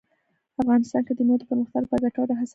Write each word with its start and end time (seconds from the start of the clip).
افغانستان 0.61 1.01
کې 1.07 1.13
د 1.15 1.19
مېوو 1.27 1.41
د 1.41 1.43
پرمختګ 1.49 1.79
لپاره 1.83 2.03
ګټورې 2.05 2.33
هڅې 2.39 2.39
روانې 2.39 2.47
دي. 2.47 2.49